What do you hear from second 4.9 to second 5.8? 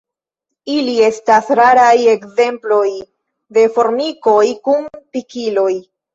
pikiloj.